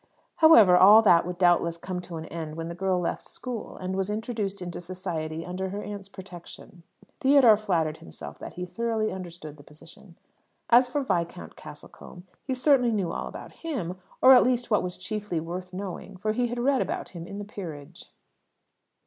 However, 0.37 0.75
all 0.77 1.03
that 1.03 1.27
would 1.27 1.37
doubtless 1.37 1.77
come 1.77 2.01
to 2.01 2.15
an 2.15 2.25
end 2.25 2.55
when 2.55 2.69
the 2.69 2.73
girl 2.73 2.99
left 2.99 3.27
school, 3.27 3.77
and 3.77 3.95
was 3.95 4.09
introduced 4.09 4.59
into 4.59 4.81
society 4.81 5.45
under 5.45 5.69
her 5.69 5.83
aunt's 5.83 6.09
protection. 6.09 6.81
Theodore 7.19 7.55
flattered 7.55 7.97
himself 7.97 8.39
that 8.39 8.53
he 8.53 8.65
thoroughly 8.65 9.11
understood 9.11 9.57
the 9.57 9.63
position. 9.63 10.15
As 10.71 10.87
for 10.87 11.01
Viscount 11.03 11.55
Castlecombe, 11.55 12.23
he 12.43 12.55
certainly 12.55 12.91
knew 12.91 13.11
all 13.11 13.27
about 13.27 13.51
him 13.61 13.95
or, 14.23 14.33
at 14.33 14.41
least, 14.41 14.71
what 14.71 14.81
was 14.81 14.97
chiefly 14.97 15.39
worth 15.39 15.71
knowing; 15.71 16.17
for 16.17 16.31
he 16.33 16.47
had 16.47 16.57
read 16.57 16.81
about 16.81 17.09
him 17.09 17.27
in 17.27 17.37
the 17.37 17.45
Peerage. 17.45 18.11